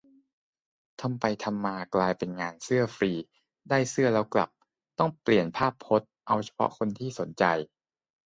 [1.01, 3.11] ทำไมทำมากลายเป็นงานเสื้อฟรี
[3.69, 4.49] ได้เสื้อแล้วกลับ;
[4.99, 7.43] ต้องเปลี่ยนภาพพจน์ เอาเฉพาะคนที่สนใจ